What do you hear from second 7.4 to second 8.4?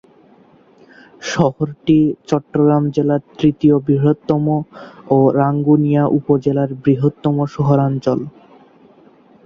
শহরাঞ্চল।